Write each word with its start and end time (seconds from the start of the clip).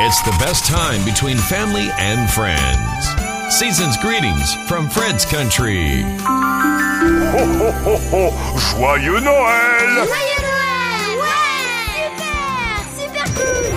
It's 0.00 0.20
the 0.22 0.32
best 0.40 0.66
time 0.66 1.04
between 1.04 1.36
family 1.38 1.88
and 1.98 2.28
friends. 2.28 3.54
Season's 3.54 3.96
greetings 3.98 4.52
from 4.66 4.88
Fred's 4.90 5.24
Country. 5.24 6.02
Ho, 6.02 7.46
ho, 7.46 7.70
ho, 7.70 7.96
ho. 7.96 8.30
Joyeux 8.58 9.20
Noël 9.20 10.04
Joyeux 10.04 10.42
Noël 10.42 11.18
Ouais 11.20 12.10
Super 12.96 13.24
Super 13.24 13.26
cool 13.36 13.70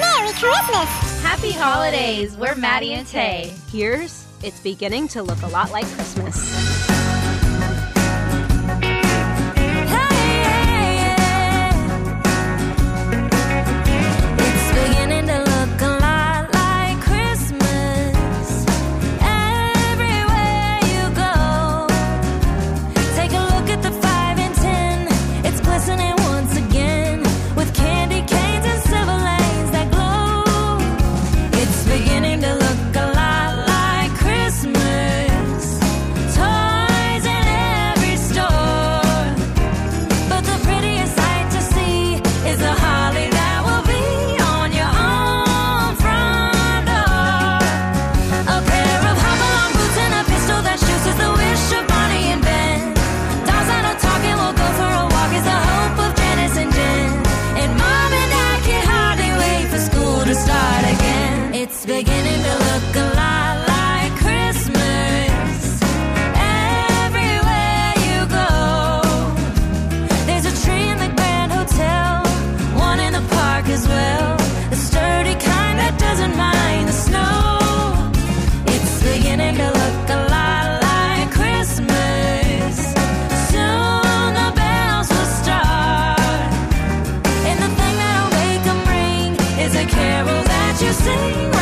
Merry 0.00 0.32
Christmas! 0.32 0.88
Happy 1.22 1.52
holidays! 1.52 2.36
We're 2.36 2.56
Maddie 2.56 2.94
and 2.94 3.06
Tae. 3.06 3.52
Here's 3.70 4.24
it's 4.42 4.58
beginning 4.60 5.06
to 5.08 5.22
look 5.22 5.42
a 5.42 5.48
lot 5.48 5.70
like 5.70 5.86
Christmas. 5.86 6.99
Is 89.70 89.76
a 89.76 89.86
carol 89.86 90.42
that 90.42 90.82
you 90.82 90.92
sing 90.92 91.59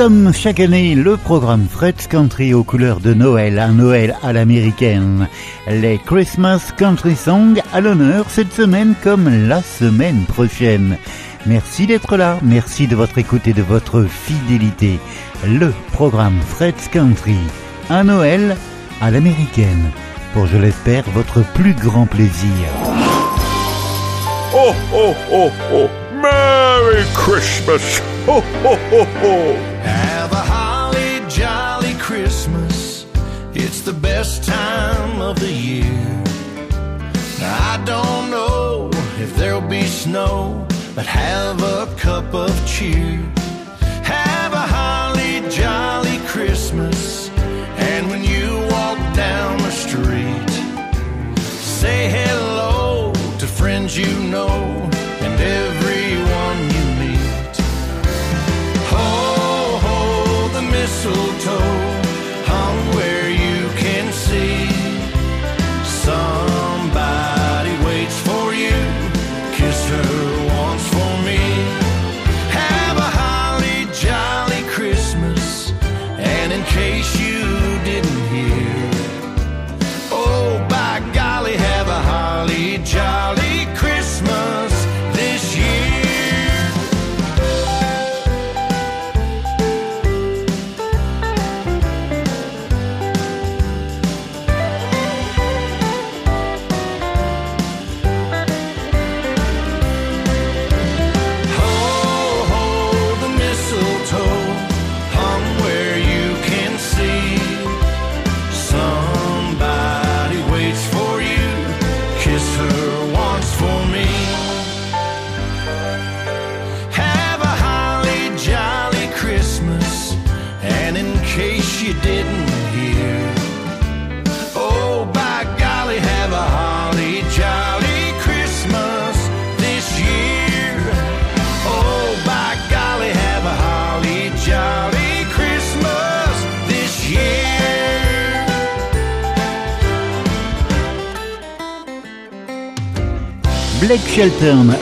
comme 0.00 0.32
chaque 0.32 0.60
année, 0.60 0.94
le 0.94 1.18
programme 1.18 1.66
Fred's 1.68 2.06
Country 2.06 2.54
aux 2.54 2.64
couleurs 2.64 3.00
de 3.00 3.12
Noël, 3.12 3.58
un 3.58 3.74
Noël 3.74 4.16
à 4.22 4.32
l'américaine. 4.32 5.28
Les 5.68 5.98
Christmas 5.98 6.72
Country 6.78 7.14
Songs 7.14 7.60
à 7.70 7.82
l'honneur 7.82 8.30
cette 8.30 8.50
semaine 8.50 8.94
comme 9.04 9.28
la 9.46 9.60
semaine 9.60 10.24
prochaine. 10.24 10.96
Merci 11.44 11.86
d'être 11.86 12.16
là, 12.16 12.38
merci 12.42 12.86
de 12.86 12.96
votre 12.96 13.18
écoute 13.18 13.46
et 13.46 13.52
de 13.52 13.60
votre 13.60 14.04
fidélité. 14.04 14.98
Le 15.46 15.70
programme 15.92 16.40
Fred's 16.40 16.88
Country, 16.88 17.36
un 17.90 18.04
Noël 18.04 18.56
à 19.02 19.10
l'américaine. 19.10 19.90
Pour, 20.32 20.46
je 20.46 20.56
l'espère, 20.56 21.04
votre 21.10 21.44
plus 21.52 21.74
grand 21.74 22.06
plaisir. 22.06 22.56
Ho, 24.54 24.72
ho, 24.94 25.14
ho, 25.30 25.50
ho. 25.74 25.99
Merry 26.82 27.04
Christmas 27.12 27.98
Ho, 28.24 28.40
ho, 28.40 28.74
ho, 28.90 29.04
ho. 29.04 29.54
Have 29.82 30.32
a 30.32 30.44
holly 30.54 31.20
jolly 31.28 31.92
Christmas. 31.98 33.04
It's 33.52 33.82
the 33.82 33.92
best 33.92 34.44
time 34.44 35.20
of 35.20 35.38
the 35.38 35.52
year. 35.52 36.22
I 37.42 37.82
don't 37.84 38.30
know 38.30 38.88
if 39.18 39.36
there'll 39.36 39.68
be 39.78 39.82
snow, 39.82 40.66
but 40.94 41.04
have 41.04 41.62
a 41.62 41.94
cup 41.98 42.32
of 42.32 42.50
cheer. 42.66 43.18
Have 44.16 44.52
a 44.54 44.66
holly 44.76 45.46
jolly 45.50 46.18
Christmas. 46.32 47.28
And 47.90 48.08
when 48.08 48.24
you 48.24 48.46
walk 48.74 48.98
down 49.14 49.58
the 49.58 49.74
street, 49.86 50.50
say 51.78 52.08
hello 52.08 53.12
to 53.38 53.46
friends 53.46 53.98
you 53.98 54.12
know 54.34 54.49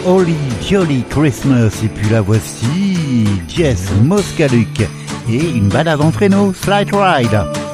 Holy 0.05 0.35
Jolly 0.69 1.05
Christmas. 1.09 1.71
Et 1.85 1.89
puis 1.89 2.09
la 2.09 2.21
voici 2.21 3.25
Jess 3.47 3.93
Moscaluc 4.03 4.81
et 5.31 5.51
une 5.55 5.69
balade 5.69 6.01
en 6.01 6.11
traîneau, 6.11 6.53
Slide 6.53 6.93
Ride. 6.93 7.68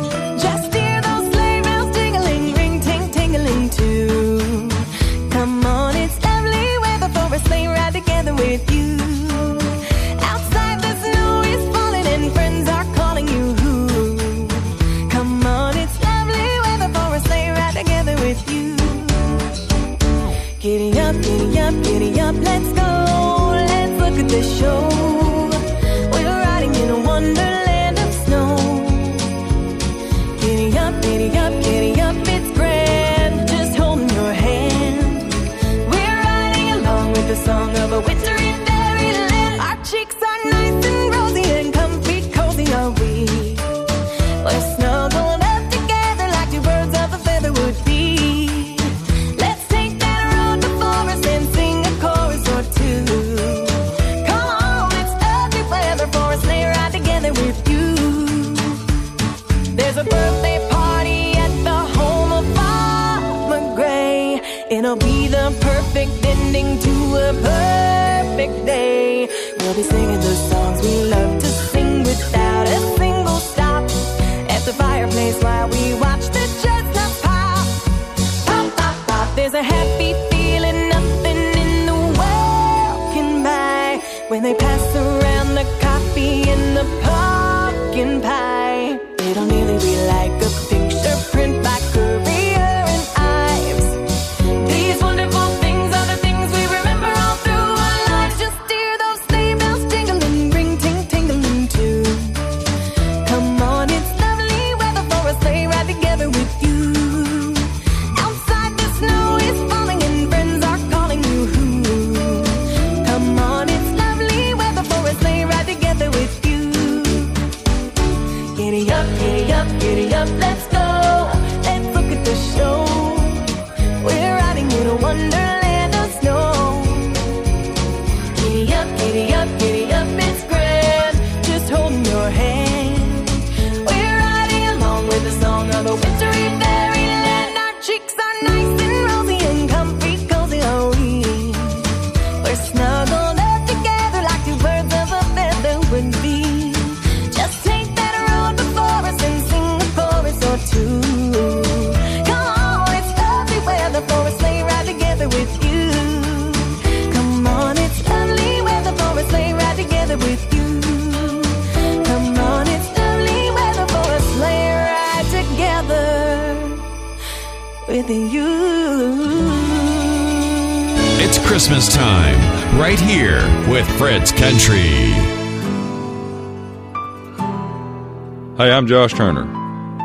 Hey, 178.64 178.72
I'm 178.72 178.87
Josh 178.87 179.12
Turner, 179.12 179.44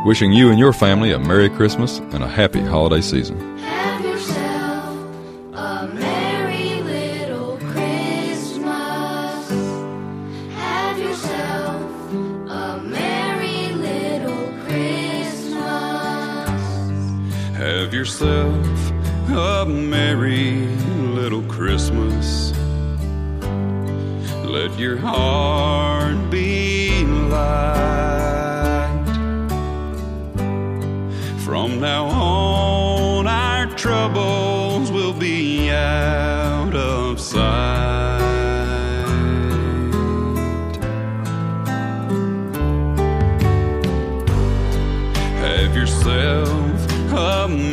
wishing 0.06 0.34
you 0.34 0.50
and 0.50 0.60
your 0.60 0.74
family 0.74 1.14
a 1.14 1.18
Merry 1.18 1.50
Christmas 1.50 2.00
and 2.00 2.22
a 2.22 2.28
happy 2.28 2.60
holiday 2.60 3.00
season. 3.00 3.49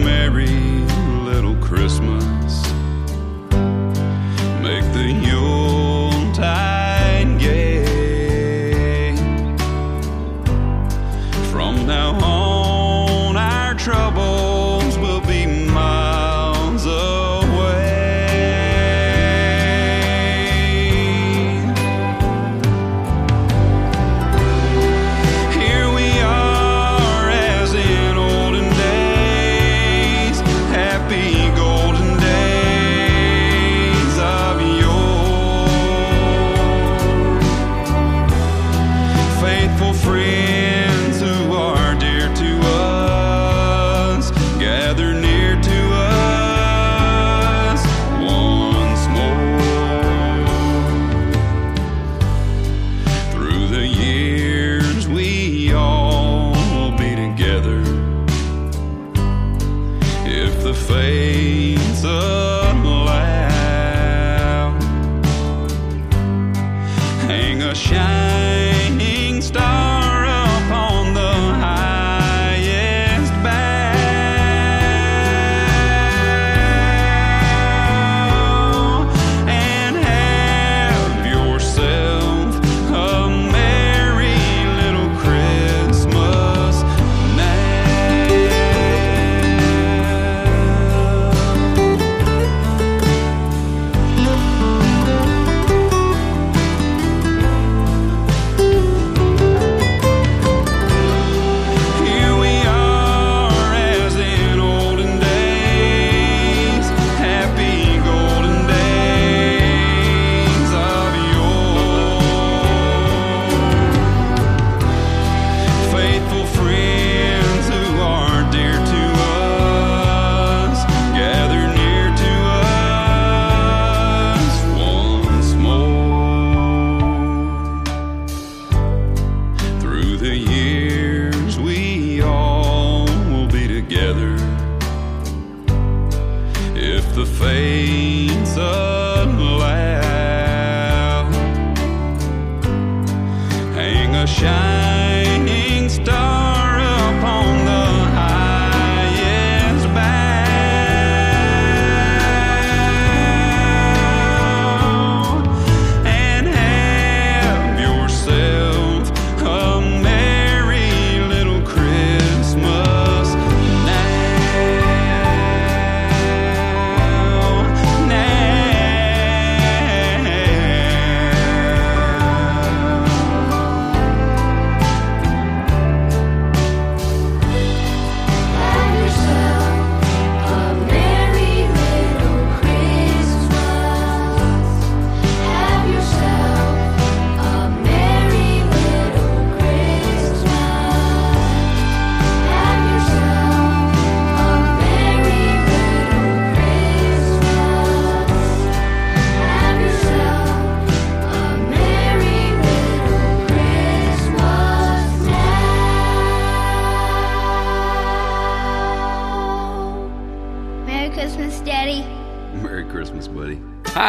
merry 0.06 0.46
little 1.24 1.56
Christmas. 1.56 2.75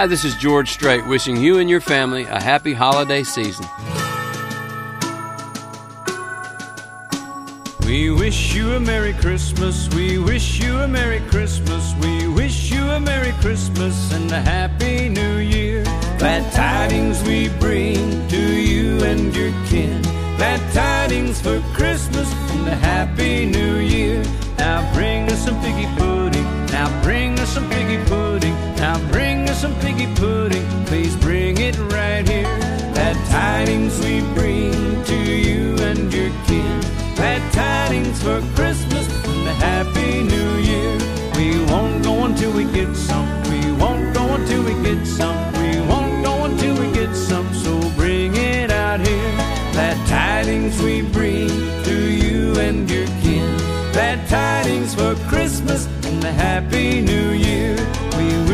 Hi, 0.08 0.10
this 0.10 0.24
is 0.24 0.38
George 0.38 0.72
Strait 0.72 1.06
wishing 1.06 1.36
you 1.36 1.58
and 1.60 1.70
your 1.70 1.82
family 1.82 2.24
a 2.24 2.42
happy 2.42 2.72
holiday 2.72 3.24
season. 3.24 3.66
We 7.86 8.10
wish 8.12 8.56
you 8.56 8.72
a 8.72 8.80
Merry 8.80 9.12
Christmas. 9.12 9.94
We 9.94 10.18
wish 10.18 10.62
you 10.62 10.78
a 10.78 10.88
Merry 10.88 11.20
Christmas. 11.28 11.94
We 12.02 12.26
wish 12.30 12.72
you 12.72 12.84
a 12.84 13.02
Merry 13.02 13.34
Christmas 13.42 14.14
and 14.14 14.32
a 14.32 14.40
Happy 14.40 15.10
New 15.10 15.40
Year. 15.40 15.84
Glad 16.20 16.54
tidings 16.54 17.22
we 17.24 17.50
bring 17.60 18.30
to 18.30 18.62
you 18.62 19.04
and 19.04 19.36
your 19.36 19.52
kin. 19.68 20.02
Glad 20.38 20.62
tidings 20.74 21.42
for 21.42 21.60
Christmas 21.74 22.32
and 22.52 22.66
a 22.70 22.76
Happy 22.76 23.46
New 23.46 23.80
Year. 23.80 24.24
Now 24.58 24.90
bring 24.94 25.30
us 25.30 25.44
some 25.44 25.56
figgy 25.56 25.94
pudding. 25.98 26.46
Now 26.68 26.88
bring 27.04 27.38
us 27.40 27.54
some 27.54 27.70
figgy 27.70 28.02
pudding. 28.08 28.54
Now 28.78 28.96
bring 29.12 29.27
some 29.58 29.74
figgy 29.82 30.08
pudding. 30.16 30.64
Please 30.86 31.16
bring 31.16 31.58
it 31.58 31.76
right 31.92 32.28
here. 32.28 32.44
Glad 32.94 33.16
tidings 33.28 34.00
we 34.02 34.22
bring 34.36 34.72
to 35.06 35.16
you 35.16 35.76
and 35.80 36.14
your 36.14 36.30
kin. 36.46 36.80
Glad 37.16 37.42
tidings 37.52 38.22
for 38.22 38.40
Christmas 38.54 39.08
and 39.26 39.48
a 39.48 39.54
Happy 39.54 40.22
New 40.22 40.52
Year. 40.58 40.94
We 41.36 41.66
won't 41.72 42.04
go 42.04 42.26
until 42.26 42.52
we 42.52 42.66
get 42.66 42.96
some. 42.96 43.28
We 43.50 43.72
won't 43.82 44.14
go 44.14 44.36
until 44.36 44.62
we 44.64 44.74
get 44.84 45.08
some. 45.08 45.36
We 45.54 45.80
won't 45.90 46.24
go 46.24 46.46
until 46.46 46.76
we 46.80 46.94
get 46.94 47.16
some. 47.16 47.52
So 47.56 47.80
bring 47.96 48.36
it 48.36 48.70
out 48.70 49.00
here. 49.00 49.32
Glad 49.72 49.98
tidings 50.08 50.80
we 50.84 51.02
bring 51.02 51.50
to 51.84 51.98
you 52.24 52.60
and 52.60 52.88
your 52.88 53.08
kin. 53.24 53.58
Glad 53.92 54.20
tidings 54.30 54.94
for 54.94 55.16
Christmas 55.28 55.88
and 56.06 56.24
a 56.24 56.32
Happy 56.32 57.02
New 57.02 57.32
Year. 57.32 57.76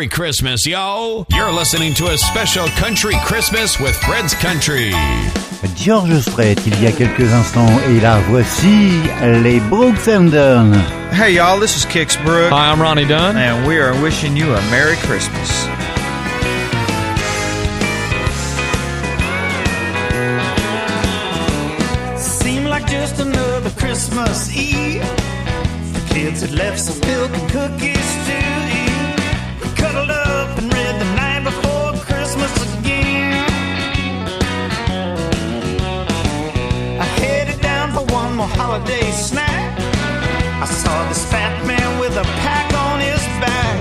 Merry 0.00 0.08
Christmas, 0.08 0.66
yo! 0.66 1.26
You're 1.28 1.52
listening 1.52 1.92
to 1.96 2.06
a 2.06 2.16
special 2.16 2.66
country 2.68 3.12
Christmas 3.26 3.78
with 3.78 3.94
Fred's 3.96 4.32
Country. 4.32 4.92
George 5.76 6.22
Strait 6.22 6.56
il 6.66 6.82
y 6.82 6.86
a 6.86 6.92
quelques 6.92 7.30
instants 7.30 7.68
et 7.86 8.00
là 8.00 8.18
voici 8.30 9.02
les 9.42 9.60
Brooks 9.68 10.08
and 10.08 10.30
Dunn. 10.30 10.72
Hey 11.12 11.34
y'all, 11.34 11.60
this 11.60 11.76
is 11.76 11.84
Kix 11.84 12.16
Brooks. 12.24 12.50
Hi, 12.50 12.72
I'm 12.72 12.80
Ronnie 12.80 13.04
Dunn. 13.04 13.36
And 13.36 13.66
we 13.68 13.76
are 13.76 13.92
wishing 14.00 14.38
you 14.38 14.54
a 14.54 14.60
Merry 14.70 14.96
Christmas. 15.04 15.50
Seemed 22.16 22.68
like 22.68 22.86
just 22.86 23.20
another 23.20 23.68
Christmas 23.76 24.50
Eve. 24.56 25.02
The 25.92 26.14
kids 26.14 26.40
had 26.40 26.52
left 26.52 26.80
some 26.80 26.98
milk 27.00 27.30
and 27.32 27.50
cookies 27.50 28.14
to 28.28 28.49
holiday 38.80 39.10
snack. 39.10 39.78
I 40.60 40.64
saw 40.64 41.08
this 41.08 41.24
fat 41.30 41.66
man 41.66 41.98
with 42.00 42.16
a 42.16 42.24
pack 42.42 42.72
on 42.74 43.00
his 43.00 43.22
back. 43.40 43.76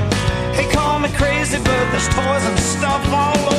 He 0.56 0.70
called 0.74 1.02
me 1.02 1.10
crazy, 1.10 1.58
but 1.58 1.92
there's 1.92 2.08
toys 2.10 2.44
and 2.46 2.60
stuff 2.60 3.06
all 3.12 3.54
over 3.54 3.59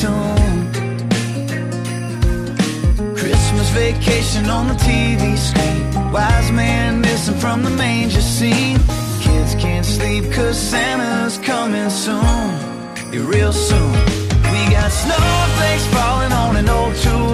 tune. 0.00 0.66
Christmas 3.16 3.68
vacation 3.70 4.46
on 4.50 4.68
the 4.68 4.74
TV 4.74 5.36
screen. 5.38 6.12
Wise 6.12 6.50
man 6.52 7.00
missing 7.00 7.38
from 7.38 7.62
the 7.62 7.70
manger 7.70 8.20
scene. 8.20 8.78
Kids 9.20 9.54
can't 9.54 9.86
sleep 9.86 10.24
cause 10.32 10.58
Santa's 10.58 11.38
coming 11.38 11.90
soon. 11.90 12.20
Yeah, 13.12 13.26
real 13.26 13.52
soon. 13.52 13.92
We 14.52 14.60
got 14.76 14.90
snowflakes 14.90 15.86
falling 15.94 16.32
on 16.32 16.56
an 16.56 16.68
old 16.68 16.94
two 16.96 17.26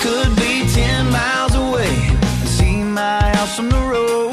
could 0.00 0.34
be 0.36 0.66
ten 0.72 1.10
miles 1.10 1.54
away 1.54 1.94
and 2.40 2.48
see 2.48 2.76
my 2.82 3.20
house 3.36 3.54
from 3.56 3.68
the 3.68 3.82
road. 3.92 4.32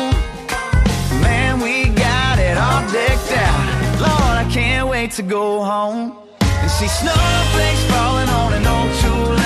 Man, 1.22 1.60
we 1.60 1.90
got 1.90 2.40
it 2.40 2.58
all 2.58 2.84
decked 2.92 3.32
out. 3.46 4.00
Lord, 4.00 4.36
I 4.44 4.48
can't 4.50 4.88
wait 4.88 5.12
to 5.20 5.24
go 5.24 5.64
home 5.64 6.18
and 6.40 6.72
see 6.72 6.88
snowflakes 6.88 7.84
falling 7.92 8.30
on 8.30 8.54
an 8.54 8.66
old 8.66 8.92
two 9.02 9.37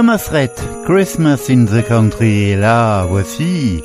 Thomas 0.00 0.32
Rhett, 0.32 0.56
Christmas 0.86 1.50
in 1.50 1.66
the 1.66 1.82
Country. 1.82 2.52
Et 2.52 2.56
là, 2.56 3.04
voici 3.06 3.82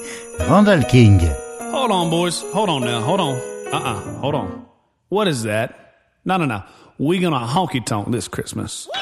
Randall 0.48 0.86
King. 0.86 1.20
Hold 1.60 1.92
on, 1.92 2.10
boys. 2.10 2.42
Hold 2.54 2.70
on 2.70 2.86
now. 2.86 3.02
Hold 3.02 3.20
on. 3.20 3.36
Uh-uh. 3.74 4.00
Hold 4.22 4.36
on. 4.36 4.66
What 5.10 5.28
is 5.28 5.44
that? 5.44 5.76
No, 6.24 6.38
no, 6.38 6.46
no. 6.46 6.64
We 6.98 7.20
gonna 7.20 7.46
honky 7.46 7.86
tonk 7.86 8.12
this 8.14 8.30
Christmas. 8.30 8.88
Out 8.96 9.02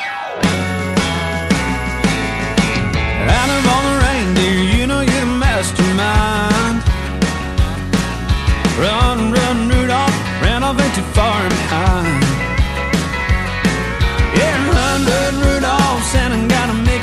of 3.58 3.67
all 3.67 3.84
the 3.84 3.99
reindeer, 4.08 4.63
you 4.76 4.88
know 4.88 5.02
you're 5.02 5.19
the 5.19 5.38
mastermind. 5.38 6.82
Run, 8.80 9.34
run, 9.34 9.69
Rudolph, 9.69 10.41
ran 10.41 10.63
off 10.63 10.82
ain't 10.82 10.95
too 10.95 11.04
far 11.13 11.47
behind. 11.47 12.23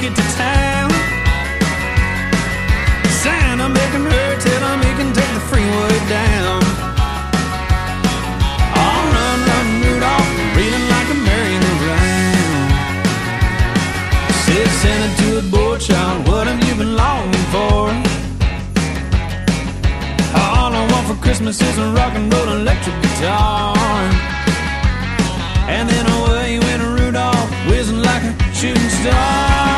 Make 0.01 0.11
it 0.11 0.17
to 0.17 0.23
town. 0.37 0.91
Santa 3.23 3.69
making 3.69 4.05
her 4.05 4.41
tell 4.41 4.63
him 4.69 4.81
he 4.81 4.93
can 4.99 5.13
take 5.13 5.33
the 5.37 5.41
freeway 5.51 5.99
down. 6.09 6.61
Run, 9.15 9.39
run, 9.49 9.67
Rudolph, 9.83 10.31
reeling 10.57 10.87
like 10.95 11.09
a 11.11 11.19
merry-go-round. 11.27 12.71
Santa 14.81 15.09
to 15.21 15.39
a 15.39 15.43
boy 15.51 15.77
child, 15.79 16.27
what 16.29 16.47
have 16.47 16.61
you 16.67 16.75
been 16.77 16.97
longing 16.97 17.47
for? 17.55 17.93
All 20.41 20.73
I 20.81 20.89
want 20.91 21.07
for 21.09 21.23
Christmas 21.23 21.61
is 21.61 21.77
a 21.79 21.93
rock 21.93 22.15
and 22.15 22.33
roll 22.33 22.49
electric 22.49 22.97
guitar. 23.03 23.77
And 25.69 25.89
then 25.89 26.07
away 26.19 26.59
went 26.59 26.83
Rudolph, 26.83 27.51
whizzing 27.69 28.01
like 28.01 28.23
a 28.23 28.55
shooting 28.55 28.89
star. 28.89 29.70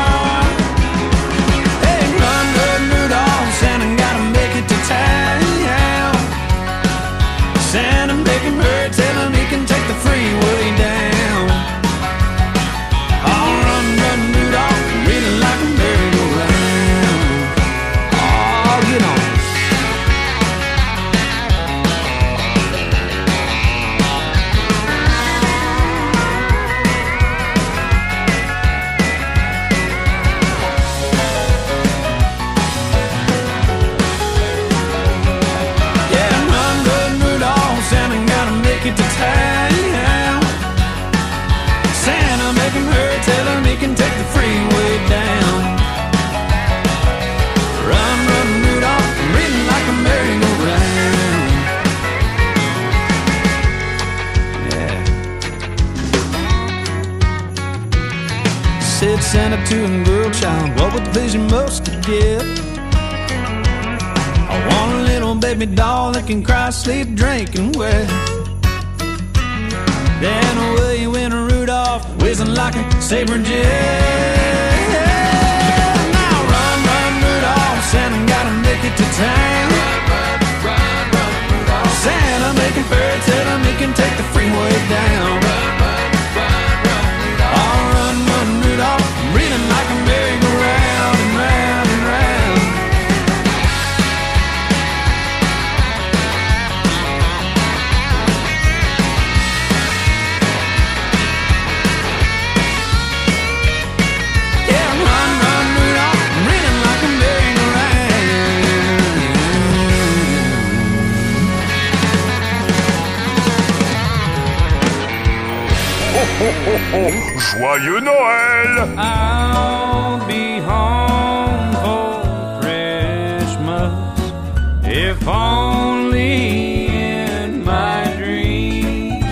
If 124.85 125.27
only 125.27 126.87
in 126.87 127.63
my 127.63 128.13
dreams. 128.17 129.23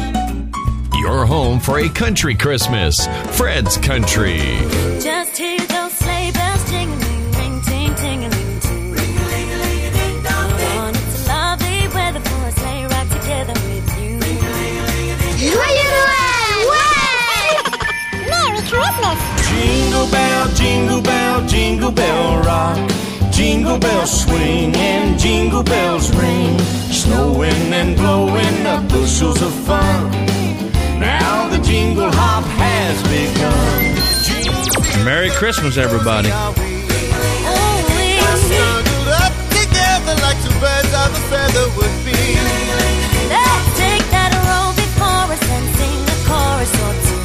Your 1.01 1.25
home 1.25 1.59
for 1.59 1.79
a 1.79 1.89
country 1.89 2.35
Christmas. 2.35 3.07
Fred's 3.37 3.77
Country. 3.77 4.39
Just 5.01 5.37
hear 5.37 5.59
those 5.59 5.91
sleigh 5.93 6.31
bells 6.31 6.63
jingling, 6.69 7.31
ring, 7.33 7.61
ting, 7.63 7.95
tingling, 7.95 8.59
too. 8.61 8.93
Ring, 8.93 9.15
ling, 9.29 9.49
ling, 9.61 9.93
ding, 9.93 10.23
dong, 10.23 10.49
ding. 10.57 10.95
It's 10.95 11.27
lovely 11.27 11.87
weather 11.95 12.19
for 12.21 12.47
a 12.47 12.51
sleigh 12.51 12.85
ride 12.85 13.09
together 13.11 13.53
with 13.53 13.87
you. 13.99 14.19
Joyeux 15.41 15.91
Noël 15.95 16.59
Ouais 16.71 17.55
Merry 18.29 18.61
Christmas 18.69 19.19
Jingle 19.49 20.07
bell, 20.11 20.47
jingle 20.53 21.01
bell, 21.01 21.47
jingle 21.47 21.91
bell 21.91 22.37
rock. 22.43 22.77
Jingle 23.41 23.79
bells 23.79 24.21
swing 24.21 24.75
and 24.75 25.19
jingle 25.19 25.63
bells 25.63 26.15
ring. 26.15 26.59
Snowing 26.91 27.73
and 27.73 27.97
blowing 27.97 28.67
up 28.67 28.87
bushels 28.87 29.41
of 29.41 29.51
fun. 29.65 30.11
Now 30.99 31.49
the 31.49 31.57
jingle 31.57 32.11
hop 32.11 32.43
has 32.61 33.01
begun. 33.09 33.95
Merry 35.03 35.31
Christmas, 35.31 35.77
everybody. 35.77 36.29
Together 39.49 40.13
like 40.21 40.37
two 40.45 40.53
birds 40.61 40.93
of 40.93 41.09
a 41.09 41.21
feather 41.33 41.65
would 41.81 41.97
be. 42.05 42.37
Let's 43.25 43.69
take 43.81 44.05
that 44.13 44.37
roll 44.45 44.69
before 44.77 45.33
us 45.33 45.41
and 45.49 45.65
sing 45.81 45.97
a 45.97 46.17
chorus 46.29 46.73
or 46.77 46.93
two. 47.09 47.17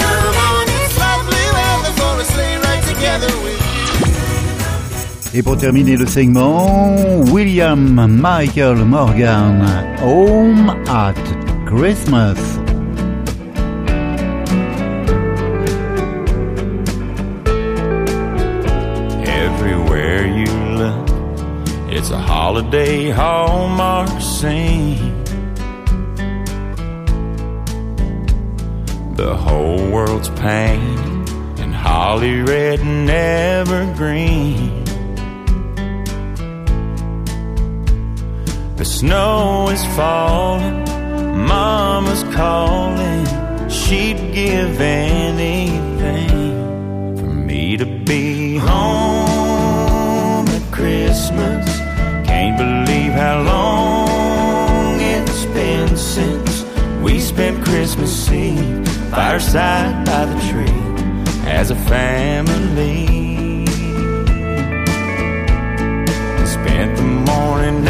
Come 0.00 0.36
on, 0.48 0.64
it's 0.80 0.96
lovely 0.96 1.44
weather 1.60 1.92
for 2.00 2.16
a 2.16 2.24
sleigh 2.24 2.56
ride 2.56 2.82
together 2.88 3.28
with 3.44 3.71
Et 5.34 5.42
pour 5.42 5.56
terminer 5.56 5.96
le 5.96 6.06
segment, 6.06 6.94
William 7.32 8.06
Michael 8.06 8.84
Morgan, 8.84 9.64
Home 10.02 10.68
at 10.86 11.16
Christmas. 11.64 12.38
Everywhere 19.24 20.26
you 20.26 20.52
look, 20.76 21.08
it's 21.88 22.10
a 22.10 22.18
holiday 22.18 23.08
hallmark 23.08 24.10
scene. 24.20 25.14
The 29.16 29.34
whole 29.34 29.90
world's 29.90 30.28
painted 30.28 31.30
in 31.58 31.72
holly 31.72 32.42
red 32.42 32.80
and 32.80 33.08
evergreen. 33.08 34.81
Snow 39.02 39.68
is 39.68 39.84
falling, 39.96 40.84
Mama's 41.52 42.22
calling. 42.34 43.26
She'd 43.68 44.20
give 44.32 44.80
anything 44.80 46.28
for 47.18 47.32
me 47.48 47.76
to 47.78 47.84
be 47.84 48.58
home 48.58 50.46
at 50.46 50.62
Christmas. 50.70 51.66
Can't 52.28 52.56
believe 52.56 53.12
how 53.24 53.42
long 53.42 55.00
it's 55.00 55.46
been 55.46 55.96
since 55.96 56.64
we 57.02 57.18
spent 57.18 57.64
Christmas 57.64 58.30
Eve 58.30 58.88
fireside 59.10 60.06
by 60.06 60.26
the 60.26 60.38
tree 60.48 60.82
as 61.50 61.72
a 61.72 61.76
family. 61.90 63.06
Spent 66.46 66.96
the 66.96 67.02
morning 67.02 67.82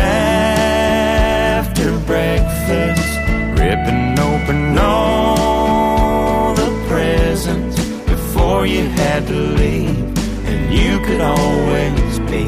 all 4.83 6.55
the 6.55 6.71
presents 6.89 7.77
before 8.13 8.67
you 8.67 8.83
had 9.03 9.27
to 9.27 9.35
leave, 9.35 9.99
and 10.47 10.73
you 10.75 10.99
could 11.07 11.21
always 11.21 12.19
be 12.31 12.45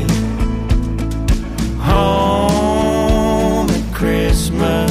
home 1.90 3.68
at 3.70 3.94
Christmas. 3.94 4.90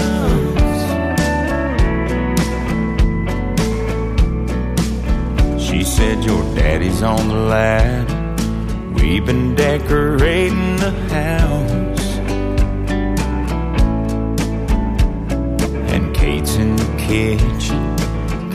She 5.65 5.83
said, 5.83 6.23
Your 6.23 6.43
daddy's 6.55 7.01
on 7.03 7.27
the 7.27 7.35
ladder. 7.35 8.13
We've 8.95 9.25
been 9.25 9.55
decorating 9.55 10.77
the 10.77 10.91
house. 11.09 11.42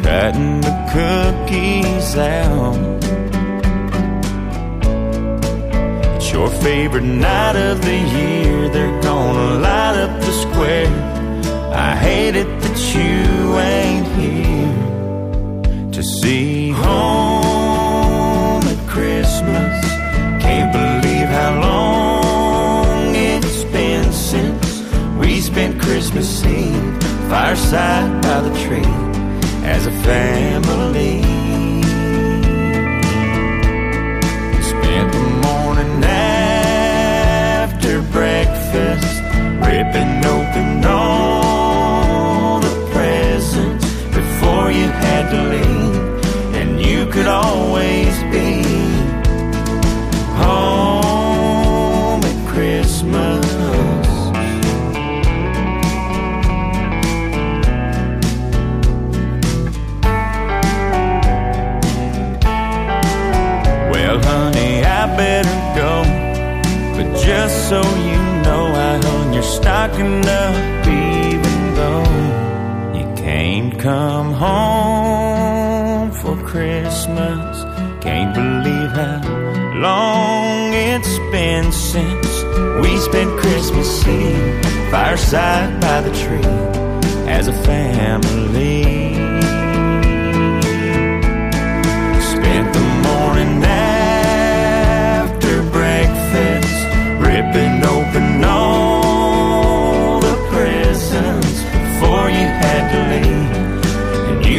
Cutting 0.08 0.60
the 0.62 0.74
cookies 0.94 2.16
out. 2.16 2.78
It's 6.16 6.32
your 6.32 6.48
favorite 6.48 7.08
night 7.28 7.56
of 7.56 7.82
the 7.82 7.98
year. 8.16 8.70
They're 8.70 9.02
gonna 9.02 9.58
light 9.66 9.96
up 10.04 10.12
the 10.26 10.32
square. 10.44 10.90
I 11.88 11.94
hate 12.06 12.36
it 12.42 12.50
that 12.62 12.78
you 12.94 13.58
ain't 13.76 14.08
here 14.20 15.90
to 15.96 16.02
see 16.02 16.70
home 16.70 18.62
at 18.74 18.80
Christmas. 18.94 19.76
Can't 20.44 20.72
believe 20.80 21.28
how 21.40 21.52
long 21.68 23.14
it's 23.14 23.62
been 23.64 24.10
since 24.10 24.66
we 25.20 25.42
spent 25.42 25.78
Christmas 25.82 26.28
Eve 26.46 26.96
fireside 27.28 28.22
by 28.22 28.40
the 28.40 28.54
tree 28.64 29.07
as 29.74 29.86
a 29.86 29.94
family. 30.10 31.22
Spent 34.70 35.08
the 35.12 35.26
morning 35.46 36.04
after 36.04 37.94
breakfast 38.18 39.12
ripping 39.66 40.14
open 40.36 40.84
all 40.84 42.60
the 42.60 42.74
presents 42.92 43.86
before 44.18 44.66
you 44.78 44.88
had 45.04 45.24
to 45.34 45.40
leave, 45.54 45.96
and 46.58 46.70
you 46.80 47.00
could 47.12 47.26
always 47.26 48.07
so 67.68 67.82
you 67.82 68.20
know 68.44 68.64
I 68.72 68.98
hung 69.04 69.34
your 69.34 69.42
stocking 69.42 70.24
up 70.26 70.86
even 70.86 71.74
though 71.78 72.08
you 72.98 73.06
can't 73.14 73.78
come 73.78 74.32
home 74.32 76.10
for 76.10 76.34
Christmas. 76.46 77.64
Can't 78.00 78.32
believe 78.34 78.92
how 78.92 79.20
long 79.74 80.72
it's 80.72 81.18
been 81.30 81.70
since 81.70 82.30
we 82.80 82.96
spent 83.08 83.38
Christmas 83.38 84.08
Eve 84.08 84.64
fireside 84.90 85.78
by 85.78 86.00
the 86.00 86.12
tree 86.22 86.54
as 87.28 87.48
a 87.48 87.52
family. 87.64 89.17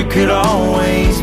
could 0.09 0.29
always 0.31 1.21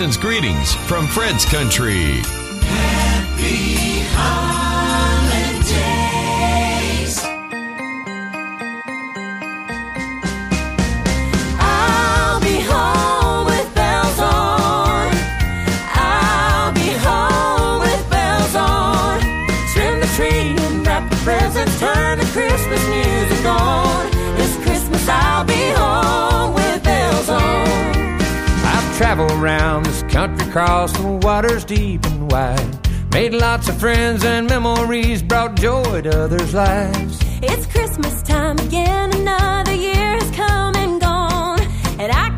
Season's 0.00 0.16
greetings 0.16 0.72
from 0.72 1.06
Fred's 1.06 1.44
Country. 1.44 2.49
travel 29.00 29.32
around 29.42 29.86
this 29.86 30.02
country, 30.12 30.46
cross 30.52 30.92
the 30.92 31.08
waters 31.22 31.64
deep 31.64 32.04
and 32.04 32.30
wide. 32.30 33.12
Made 33.14 33.32
lots 33.32 33.66
of 33.66 33.80
friends 33.80 34.26
and 34.26 34.46
memories, 34.46 35.22
brought 35.22 35.54
joy 35.54 36.02
to 36.02 36.24
others' 36.24 36.52
lives. 36.52 37.18
It's 37.40 37.66
Christmas 37.66 38.20
time 38.20 38.58
again, 38.58 39.10
another 39.14 39.72
year 39.72 40.18
has 40.20 40.30
come 40.32 40.74
and 40.76 41.00
gone, 41.00 41.62
and 41.98 42.12
I 42.12 42.28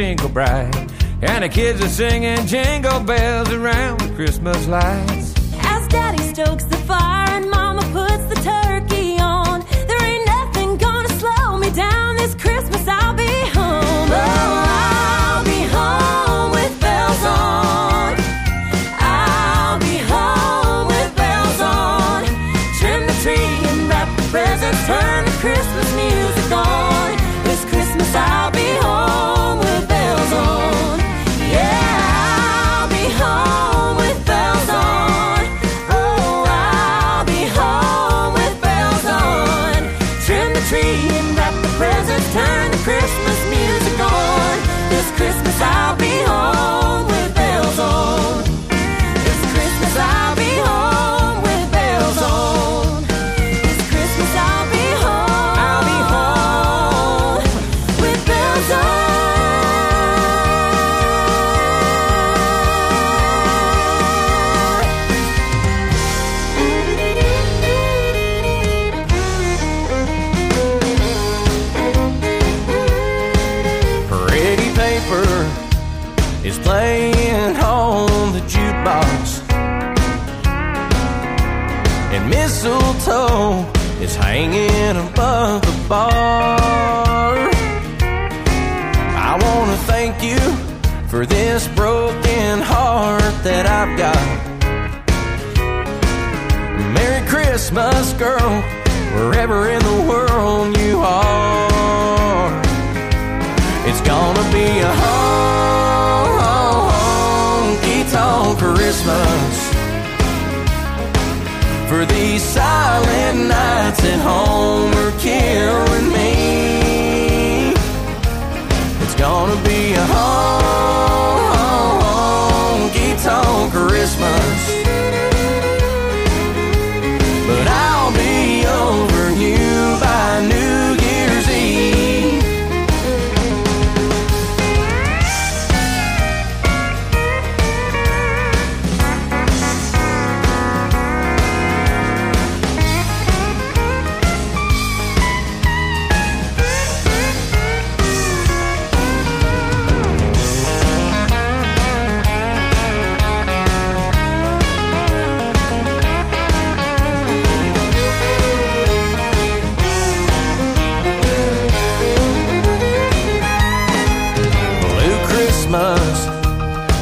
jingle 0.00 0.30
bright. 0.30 0.74
And 1.20 1.44
the 1.44 1.48
kids 1.50 1.78
are 1.82 1.88
singing 1.88 2.46
jingle 2.46 3.00
bells 3.00 3.52
around 3.52 4.00
the 4.00 4.08
Christmas 4.14 4.66
lights. 4.66 5.34
As 5.62 5.86
daddy 5.88 6.22
stokes 6.32 6.64
the 6.64 6.78
fire 6.88 7.28
and 7.36 7.50
mama 7.50 7.82
puts 7.92 8.24
the 8.32 8.40
turkey 8.52 9.18
on, 9.18 9.60
there 9.88 10.02
ain't 10.02 10.26
nothing 10.26 10.78
gonna 10.78 11.10
slow 11.18 11.58
me 11.58 11.70
down 11.72 12.16
this 12.16 12.34
Christmas. 12.34 12.88
I'll 12.88 13.12
be 13.12 13.28
home. 13.56 14.08
Oh, 14.10 15.34
I'll 15.34 15.44
be 15.44 15.60
home 15.76 16.52
with 16.52 16.80
bells 16.80 17.22
on. 17.24 17.60
turn 24.86 25.29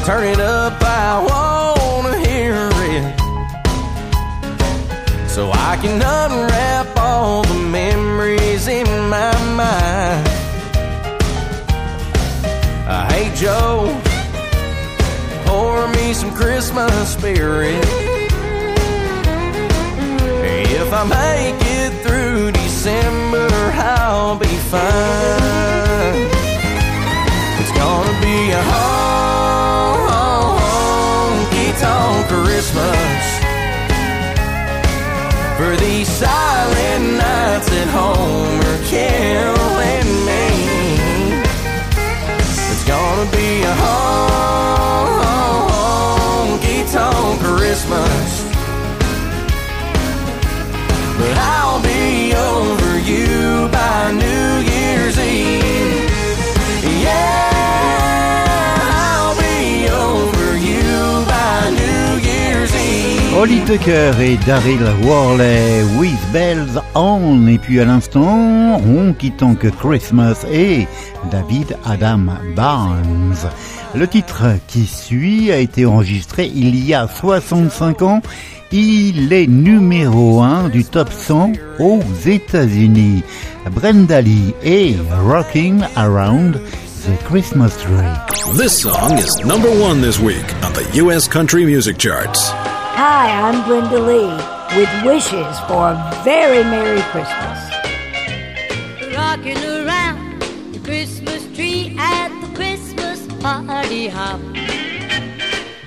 Turn 0.09 0.25
it 0.25 0.41
up, 0.41 0.73
I 0.81 1.21
wanna 1.29 2.17
hear 2.27 2.71
it. 2.73 3.21
So 5.29 5.51
I 5.53 5.77
can 5.83 6.01
unwrap 6.01 6.97
all 6.97 7.43
the 7.43 7.53
memories 7.53 8.69
in 8.69 8.87
my 9.11 9.37
mind. 9.55 10.27
Uh, 12.89 13.07
I 13.07 13.13
hate 13.13 13.35
Joe, 13.37 14.01
pour 15.45 15.87
me 15.89 16.15
some 16.15 16.33
Christmas 16.35 17.13
spirit. 17.13 17.85
If 20.81 20.91
I 20.91 21.05
make 21.05 21.61
it 21.61 21.93
through 22.03 22.53
December, 22.53 23.47
I'll 23.75 24.39
be 24.39 24.57
fine. 24.73 25.38
Christmas 32.71 33.25
for 35.57 35.73
these 35.77 36.07
silent 36.07 37.05
nights 37.17 37.73
at 37.73 37.89
home 37.89 38.61
are 38.61 38.83
killing 38.85 40.09
me. 40.27 40.47
It's 42.71 42.85
gonna 42.85 43.31
be 43.31 43.63
a 43.63 43.75
honky 46.45 46.93
tonk 46.93 47.41
Christmas. 47.41 48.48
Holly 63.39 63.61
Tucker 63.67 64.11
et 64.21 64.37
Daryl 64.49 64.83
Worley 65.05 65.85
with 65.97 66.19
Bells 66.33 66.83
On 66.97 67.47
et 67.47 67.59
puis 67.59 67.79
à 67.79 67.85
l'instant 67.85 68.81
Honky 68.85 69.31
Tonk 69.31 69.65
Christmas 69.77 70.45
et 70.51 70.89
David 71.31 71.77
Adam 71.87 72.33
Barnes. 72.57 73.37
Le 73.95 74.09
titre 74.09 74.43
qui 74.67 74.87
suit 74.87 75.53
a 75.53 75.59
été 75.59 75.87
enregistré 75.87 76.51
il 76.53 76.85
y 76.85 76.95
a 76.95 77.07
65 77.07 78.03
ans. 78.03 78.23
Il 78.73 79.33
est 79.33 79.47
numéro 79.47 80.43
1 80.43 80.69
du 80.71 80.85
top 80.85 81.13
100 81.13 81.53
aux 81.79 82.01
États-Unis. 82.27 83.23
Brenda 83.71 84.21
Lee 84.21 84.53
et 84.65 84.97
Rocking 85.25 85.85
Around 85.95 86.55
the 86.55 87.25
Christmas 87.25 87.71
Tree. 87.79 88.57
This 88.57 88.83
song 88.83 89.17
is 89.17 89.39
number 89.47 89.71
one 89.81 90.03
this 90.03 90.19
week 90.19 90.45
on 90.65 90.73
the 90.73 90.85
U.S. 90.97 91.29
Country 91.29 91.65
Music 91.65 91.99
Charts. 91.99 92.53
Hi, 93.01 93.31
I'm 93.31 93.65
Brenda 93.65 94.01
Lee 94.01 94.35
with 94.77 94.91
wishes 95.05 95.61
for 95.69 95.91
a 95.91 96.21
very 96.25 96.65
Merry 96.65 97.01
Christmas. 97.13 97.59
Rocking 99.15 99.63
around 99.65 100.43
the 100.73 100.81
Christmas 100.81 101.47
tree 101.55 101.95
at 101.97 102.29
the 102.41 102.53
Christmas 102.57 103.25
party 103.41 104.09
hop. 104.09 104.41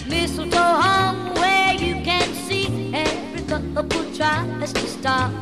Mistletoe 0.07 0.55
hung 0.55 1.33
where 1.33 1.73
you 1.73 1.95
can 1.95 2.33
see 2.47 2.93
every 2.93 3.43
couple 3.43 4.05
tries 4.15 4.71
to 4.71 4.87
stop. 4.87 5.33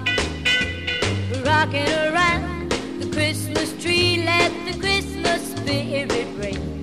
Rocking 1.46 1.88
around 2.10 2.72
the 3.00 3.12
Christmas 3.14 3.80
tree, 3.80 4.24
let 4.26 4.52
the 4.66 4.80
Christmas 4.80 5.52
spirit 5.52 6.28
ring. 6.40 6.79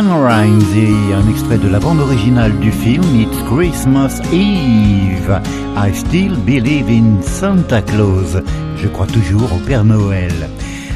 Anne 0.00 0.12
Rinsey, 0.12 1.12
un 1.12 1.28
extrait 1.28 1.58
de 1.58 1.68
la 1.68 1.78
bande 1.78 2.00
originale 2.00 2.58
du 2.58 2.72
film 2.72 3.04
It's 3.20 3.36
Christmas 3.42 4.18
Eve. 4.32 5.42
I 5.76 5.92
still 5.92 6.38
believe 6.38 6.88
in 6.88 7.20
Santa 7.20 7.82
Claus. 7.82 8.38
Je 8.78 8.88
crois 8.88 9.06
toujours 9.06 9.52
au 9.52 9.58
Père 9.58 9.84
Noël. 9.84 10.32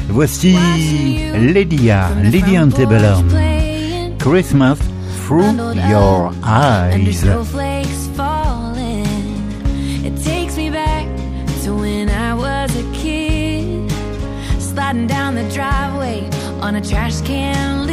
Voici 0.09 0.57
Lydia, 1.35 2.09
Lady 2.23 2.57
Antebellum. 2.57 3.27
Christmas 4.17 4.79
through 5.27 5.53
your 5.87 6.31
eyes. 6.43 7.23
down 15.07 15.35
the 15.35 15.43
driveway 15.53 16.29
on 16.61 16.75
a 16.75 16.81
trash 16.81 17.19
can 17.21 17.84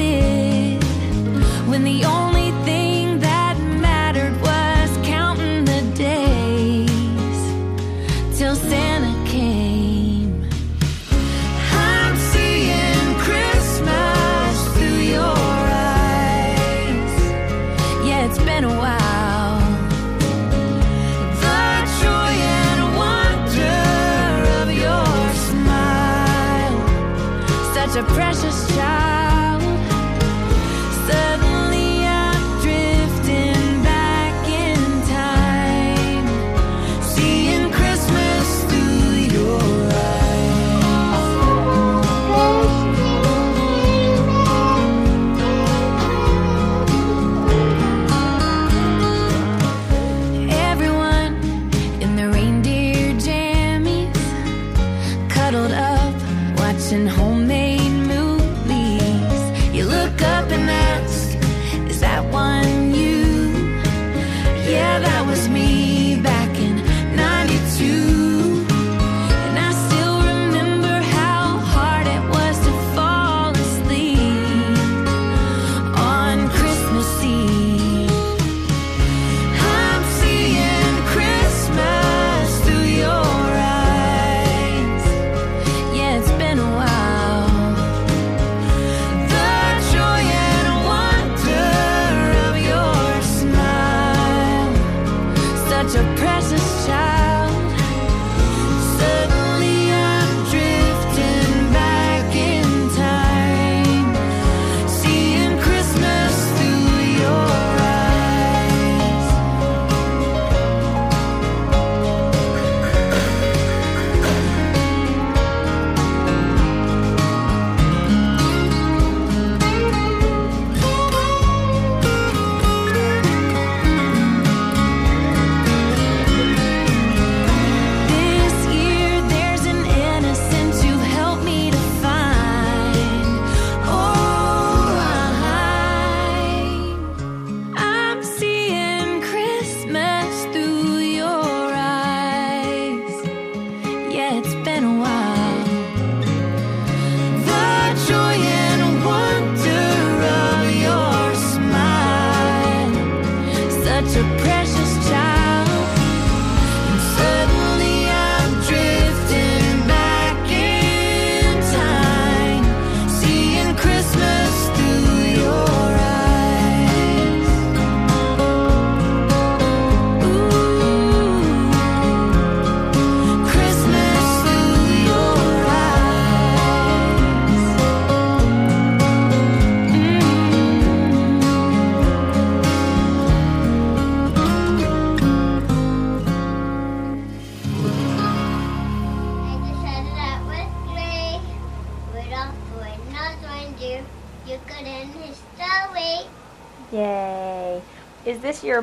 precious 28.04 28.71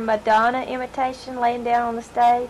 Madonna 0.06 0.64
imitation 0.64 1.40
laying 1.40 1.64
down 1.64 1.90
on 1.90 1.96
the 1.96 2.02
stage? 2.02 2.50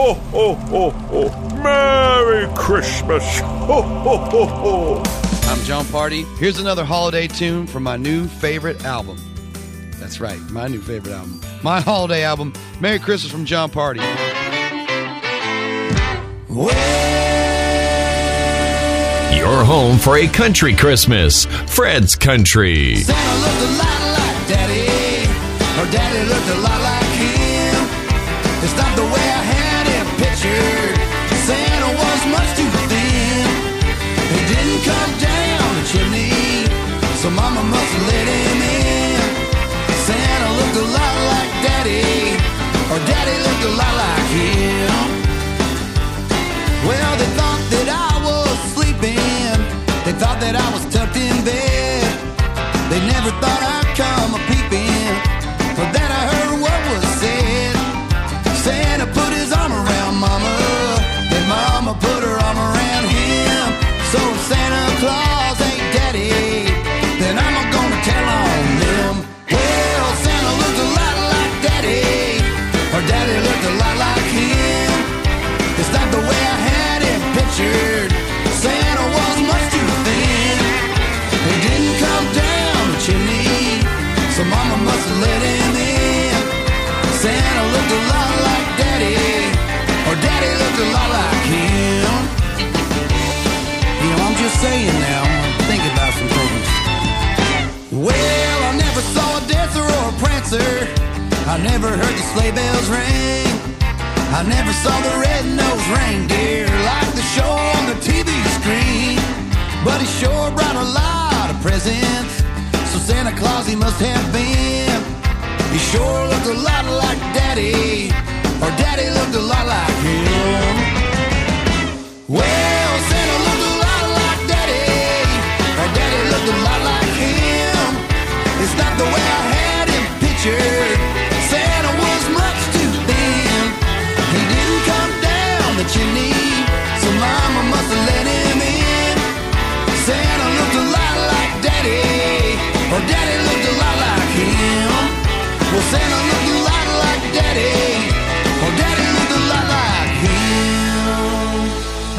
Oh, 0.00 0.20
oh, 0.34 0.68
oh, 0.70 1.08
oh! 1.12 1.62
Merry 1.62 2.46
Christmas. 2.54 3.24
Oh, 3.42 3.82
oh, 4.06 4.28
oh, 4.32 5.02
oh! 5.02 5.50
I'm 5.50 5.64
Jon 5.64 5.84
Pardi. 5.86 6.24
Here's 6.38 6.58
another 6.58 6.84
holiday 6.84 7.26
tune 7.26 7.66
from 7.66 7.82
my 7.82 7.96
new 7.96 8.26
favorite 8.26 8.84
album. 8.84 9.18
That's 9.98 10.20
right, 10.20 10.38
my 10.50 10.68
new 10.68 10.80
favorite 10.80 11.14
album. 11.14 11.40
My 11.62 11.80
holiday 11.80 12.22
album, 12.22 12.52
Merry 12.80 12.98
Christmas 12.98 13.32
from 13.32 13.44
Jon 13.44 13.70
Pardi. 13.70 13.98
Well, 16.48 16.97
your 19.50 19.64
home 19.64 19.98
for 19.98 20.16
a 20.16 20.26
country 20.28 20.74
Christmas. 20.74 21.46
Fred's 21.46 22.14
Country. 22.16 22.96
Santa 22.96 23.34
looked 23.40 23.62
a 23.62 23.78
lot 23.78 24.00
like 24.18 24.48
Daddy, 24.48 25.90
Daddy 25.90 26.28
looked 26.28 26.48
a 26.48 26.60
lot 26.60 26.80
like 26.82 27.17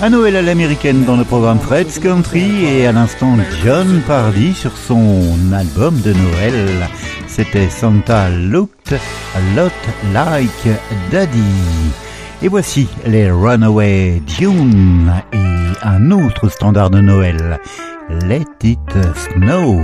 Noël 0.09 0.37
à 0.37 0.41
l'américaine 0.41 1.05
dans 1.05 1.15
le 1.15 1.23
programme 1.23 1.59
Fred's 1.59 1.99
Country 1.99 2.65
et 2.65 2.87
à 2.87 2.91
l'instant 2.91 3.37
John 3.63 4.01
Pardy 4.07 4.55
sur 4.55 4.75
son 4.75 5.37
album 5.53 6.01
de 6.01 6.13
Noël. 6.13 6.89
C'était 7.27 7.69
Santa 7.69 8.29
Looked 8.29 8.93
a 8.93 9.55
Lot 9.55 9.71
Like 10.11 10.67
Daddy. 11.11 11.53
Et 12.41 12.47
voici 12.47 12.87
les 13.05 13.29
Runaway 13.29 14.21
Dunes 14.39 15.13
et 15.31 15.85
un 15.85 16.09
autre 16.09 16.49
standard 16.49 16.89
de 16.89 17.01
Noël. 17.01 17.59
Let 18.09 18.45
It 18.63 18.79
Snow. 19.15 19.83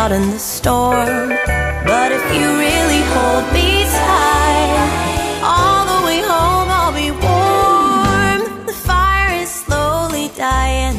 out 0.00 0.12
in 0.12 0.26
the 0.30 0.38
storm. 0.38 1.28
But 1.90 2.08
if 2.18 2.24
you 2.36 2.46
really 2.64 3.02
hold 3.14 3.44
me 3.56 3.70
tight, 4.00 4.88
all 5.52 5.82
the 5.92 6.00
way 6.06 6.20
home 6.32 6.68
I'll 6.80 6.96
be 7.04 7.10
warm. 7.28 8.40
The 8.70 8.76
fire 8.88 9.32
is 9.44 9.50
slowly 9.64 10.26
dying, 10.48 10.96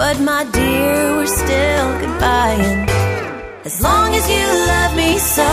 but 0.00 0.16
my 0.30 0.42
dear, 0.58 0.96
we're 1.16 1.34
still 1.44 1.88
goodbying. 2.00 2.80
As 3.68 3.76
long 3.86 4.08
as 4.18 4.24
you 4.34 4.46
love 4.72 4.92
me 5.02 5.10
so, 5.36 5.50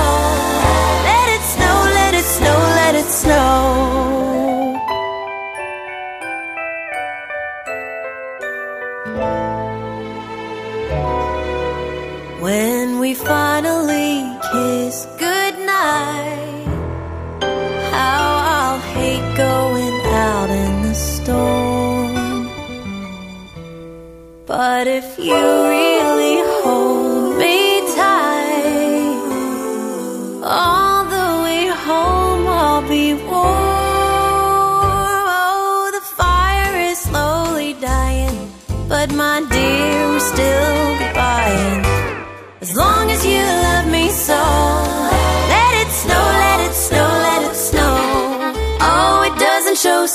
let 1.09 1.27
it 1.35 1.43
snow, 1.53 1.77
let 1.99 2.13
it 2.21 2.27
snow, 2.37 2.57
let 2.81 2.93
it 3.01 3.09
snow. 3.21 3.97
When 12.47 12.76
we 13.07 13.13
finally 13.13 14.15
kiss 14.51 15.05
goodnight, 15.17 16.67
how 17.93 18.23
I'll 18.55 18.79
hate 18.95 19.27
going 19.37 19.97
out 20.29 20.49
in 20.49 20.73
the 20.81 20.93
storm. 20.93 22.49
But 24.45 24.87
if 24.87 25.17
you 25.17 25.41
really 25.73 26.37
hold 26.59 27.06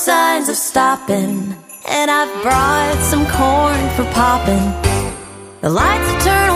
signs 0.04 0.48
of 0.48 0.56
stopping. 0.56 1.54
And 1.88 2.10
I've 2.10 2.42
brought 2.42 2.98
some 3.10 3.24
corn 3.26 3.82
for 3.94 4.04
popping. 4.12 4.66
The 5.60 5.70
lights 5.70 6.08
are 6.08 6.20
turned 6.22 6.51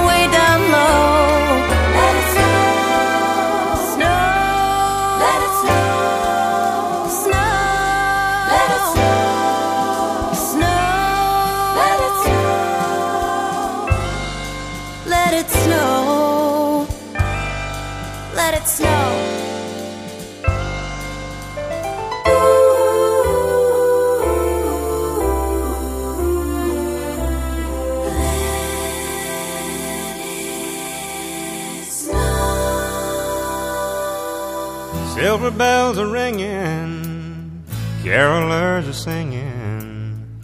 Bells 35.51 35.99
are 35.99 36.09
ringing, 36.09 37.65
carolers 38.03 38.89
are 38.89 38.93
singing, 38.93 40.41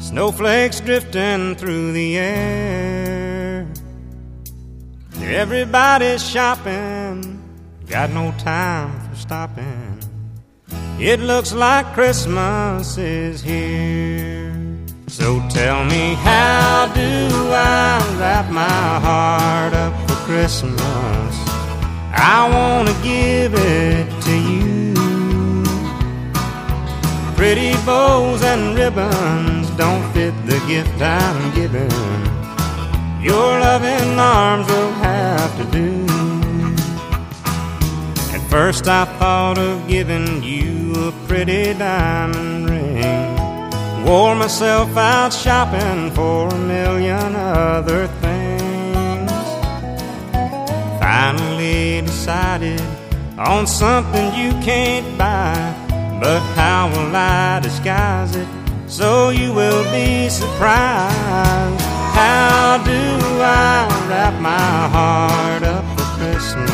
snowflakes 0.00 0.80
drifting 0.80 1.54
through 1.56 1.92
the 1.92 2.18
air. 2.18 3.66
Everybody's 5.20 6.28
shopping, 6.28 7.42
got 7.88 8.10
no 8.10 8.32
time 8.38 9.08
for 9.08 9.16
stopping. 9.16 10.00
It 10.98 11.20
looks 11.20 11.52
like 11.52 11.86
Christmas 11.94 12.96
is 12.96 13.42
here. 13.42 14.54
So 15.08 15.42
tell 15.50 15.84
me, 15.84 16.14
how 16.14 16.92
do 16.94 17.28
I 17.50 18.16
wrap 18.18 18.50
my 18.50 19.00
heart 19.00 19.74
up 19.74 20.08
for 20.08 20.16
Christmas? 20.26 21.54
I 22.16 22.48
want 22.48 22.88
to 22.88 22.94
give 23.02 23.54
it 23.54 24.13
to 24.24 24.36
you. 24.36 24.94
Pretty 27.36 27.72
bows 27.84 28.42
and 28.42 28.76
ribbons 28.76 29.68
don't 29.76 30.04
fit 30.12 30.34
the 30.46 30.58
gift 30.66 31.00
I'm 31.00 31.54
giving. 31.54 31.90
Your 33.22 33.60
loving 33.60 34.18
arms 34.18 34.66
will 34.68 34.92
have 34.92 35.50
to 35.58 35.64
do. 35.70 36.06
At 38.34 38.42
first, 38.50 38.88
I 38.88 39.04
thought 39.18 39.58
of 39.58 39.86
giving 39.88 40.42
you 40.42 41.08
a 41.08 41.12
pretty 41.26 41.74
diamond 41.74 42.70
ring. 42.70 44.04
Wore 44.04 44.34
myself 44.34 44.96
out 44.96 45.32
shopping 45.32 46.10
for 46.12 46.48
a 46.48 46.58
million 46.58 47.34
other 47.36 48.06
things 48.22 48.64
finally 51.04 52.00
decided 52.00 52.93
on 53.38 53.66
something 53.66 54.26
you 54.34 54.50
can't 54.62 55.18
buy. 55.18 55.54
But 56.20 56.40
how 56.54 56.88
will 56.88 57.14
I 57.14 57.60
disguise 57.60 58.36
it 58.36 58.48
so 58.86 59.30
you 59.30 59.52
will 59.52 59.84
be 59.92 60.28
surprised? 60.28 61.80
How 62.14 62.80
do 62.84 63.00
I 63.42 63.88
wrap 64.08 64.40
my 64.40 64.88
heart 64.94 65.62
up 65.64 65.84
for 65.98 66.06
Christmas? 66.18 66.70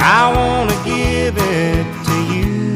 I 0.00 0.32
want 0.34 0.70
to 0.70 0.76
give 0.84 1.36
it 1.36 1.86
to 2.08 2.16
you. 2.32 2.74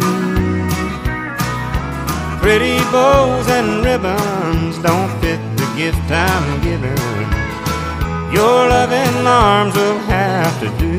Pretty 2.40 2.78
bows 2.90 3.48
and 3.48 3.84
ribbons 3.84 4.78
don't 4.78 5.10
fit 5.20 5.40
the 5.56 5.72
gift 5.76 6.10
I'm 6.10 6.60
giving. 6.60 6.98
Your 8.34 8.68
loving 8.68 9.26
arms 9.26 9.74
will 9.74 9.98
have 10.00 10.60
to 10.60 10.68
do. 10.78 10.91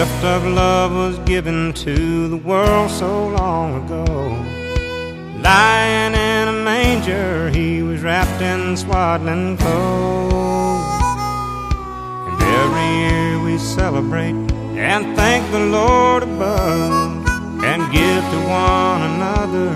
Gift 0.00 0.24
of 0.24 0.46
love 0.46 0.92
was 0.92 1.18
given 1.28 1.74
to 1.74 2.26
the 2.28 2.36
world 2.38 2.90
so 2.90 3.28
long 3.28 3.84
ago. 3.84 4.06
Lying 5.42 6.14
in 6.14 6.48
a 6.48 6.64
manger, 6.64 7.50
he 7.50 7.82
was 7.82 8.00
wrapped 8.00 8.40
in 8.40 8.78
swaddling 8.78 9.58
clothes. 9.58 11.02
And 12.28 12.42
every 12.60 12.90
year 13.04 13.44
we 13.44 13.58
celebrate 13.58 14.36
and 14.90 15.14
thank 15.16 15.42
the 15.52 15.66
Lord 15.66 16.22
above 16.22 17.26
and 17.62 17.80
give 17.92 18.24
to 18.32 18.40
one 18.48 19.02
another 19.12 19.70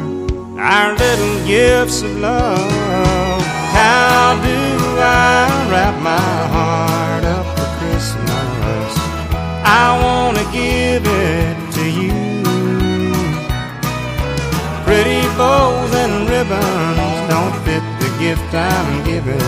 our 0.59 0.97
little 0.97 1.47
gifts 1.47 2.01
of 2.01 2.16
love. 2.16 3.43
How 3.79 4.41
do 4.43 4.59
I 4.99 5.68
wrap 5.70 6.03
my 6.03 6.49
heart? 6.55 6.74
I 9.67 9.97
want 10.05 10.37
to 10.37 10.45
give 10.53 11.03
it 11.07 11.57
to 11.73 11.85
you. 11.89 12.12
Pretty 14.85 15.23
bows 15.39 15.95
and 15.95 16.29
ribbons 16.29 17.29
don't 17.33 17.57
fit 17.65 17.85
the 17.99 18.11
gift 18.19 18.53
I'm 18.53 19.05
giving. 19.05 19.41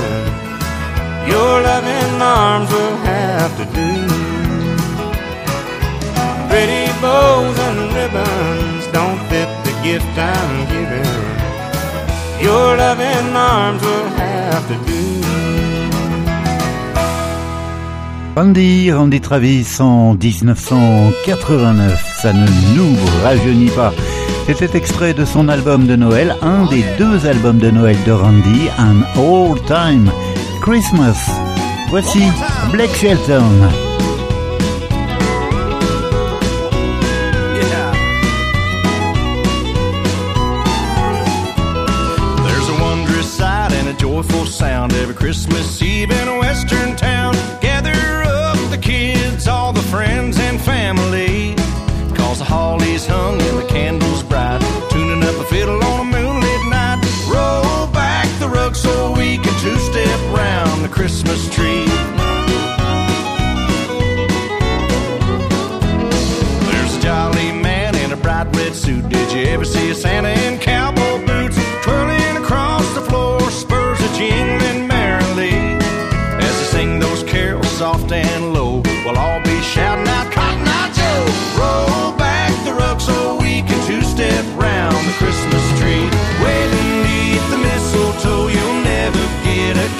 Your 1.28 1.60
loving 1.60 2.22
arms 2.22 2.70
will 2.72 2.96
have 3.04 3.52
to 3.58 3.64
do. 3.76 3.92
Pretty 6.48 6.86
bows 7.02 7.58
and 7.58 7.92
ribbons 7.92 8.86
don't 8.96 9.20
fit 9.28 9.50
the 9.66 9.74
gift 9.84 10.16
I'm 10.16 10.66
giving. 10.72 11.26
Your 12.42 12.76
loving 12.76 13.36
arms 13.36 13.82
will 13.82 14.08
have 14.16 14.66
to 14.68 14.76
do. 14.90 15.45
Randy, 18.36 18.92
Randy 18.92 19.20
Travis 19.22 19.80
en 19.80 20.14
1989, 20.14 22.16
ça 22.20 22.34
ne 22.34 22.46
nous 22.76 22.94
rajeunit 23.22 23.70
pas. 23.70 23.94
C'était 24.46 24.76
extrait 24.76 25.14
de 25.14 25.24
son 25.24 25.48
album 25.48 25.86
de 25.86 25.96
Noël, 25.96 26.36
un 26.42 26.66
des 26.66 26.84
deux 26.98 27.26
albums 27.26 27.56
de 27.56 27.70
Noël 27.70 27.96
de 28.04 28.12
Randy, 28.12 28.68
An 28.78 29.00
All 29.16 29.58
Time 29.62 30.10
Christmas. 30.60 31.30
Voici 31.88 32.24
Blake 32.72 32.94
Shelton. 32.94 33.85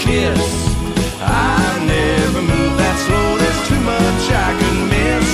Kiss. 0.06 0.40
I 1.20 1.84
never 1.84 2.40
move 2.40 2.72
that 2.78 2.96
slow, 3.06 3.28
there's 3.42 3.62
too 3.68 3.82
much 3.82 4.24
I 4.46 4.50
could 4.58 4.80
miss. 4.94 5.26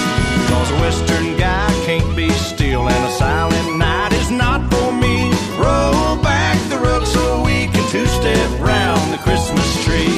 Cause 0.49 0.71
a 0.71 0.79
western 0.81 1.37
guy 1.37 1.69
can't 1.85 2.17
be 2.17 2.31
still, 2.31 2.89
and 2.89 3.05
a 3.05 3.11
silent 3.11 3.77
night 3.77 4.13
is 4.15 4.31
not 4.31 4.61
for 4.73 4.93
me. 4.93 5.31
Roll 5.61 6.17
back 6.23 6.57
the 6.71 6.79
rug 6.79 7.05
so 7.07 7.43
we 7.45 7.69
can 7.69 7.85
two 7.91 8.07
step 8.07 8.49
round 8.61 9.13
the 9.13 9.19
Christmas 9.19 9.69
tree. 9.85 10.17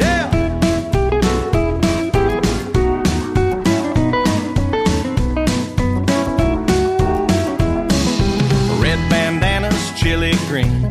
Yeah! 0.00 0.30
Red 8.80 9.00
bandanas, 9.10 9.92
chili 10.00 10.32
green, 10.48 10.90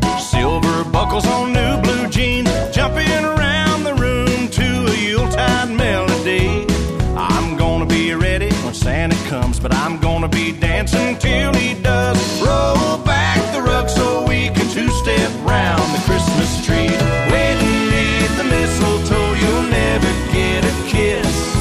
gonna 10.25 10.43
be 10.43 10.59
dancing 10.59 11.17
till 11.17 11.53
he 11.53 11.73
does. 11.81 12.17
Roll 12.41 12.97
back 13.03 13.39
the 13.53 13.61
rug 13.61 13.89
so 13.89 14.25
we 14.27 14.49
can 14.49 14.67
two 14.69 14.89
step 14.89 15.31
round 15.43 15.83
the 15.93 16.01
Christmas 16.05 16.65
tree. 16.65 16.89
Waiting 17.31 17.89
beneath 17.89 18.37
the 18.37 18.43
mistletoe, 18.43 19.33
you'll 19.33 19.69
never 19.69 20.11
get 20.31 20.63
a 20.65 20.73
kiss. 20.87 21.55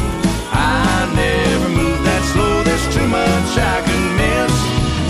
I 0.52 1.10
never 1.14 1.68
move 1.68 1.98
that 2.04 2.22
slow, 2.32 2.62
there's 2.62 2.86
too 2.94 3.08
much 3.08 3.50
I 3.58 3.82
can 3.84 4.04
miss. 4.16 4.54